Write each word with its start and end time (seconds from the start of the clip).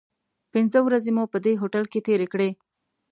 پنځه 0.53 0.79
ورځې 0.85 1.11
مو 1.17 1.23
په 1.33 1.37
دې 1.45 1.53
هوټل 1.61 1.83
کې 1.91 1.99
تیرې 2.07 2.27
کړې. 2.33 2.49